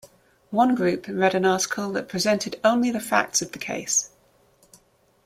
One 0.49 0.73
group 0.73 1.05
read 1.07 1.35
an 1.35 1.45
article 1.45 1.91
that 1.91 2.09
presented 2.09 2.59
only 2.63 2.89
the 2.89 2.99
facts 2.99 3.43
of 3.43 3.51
the 3.51 3.59
case. 3.59 4.09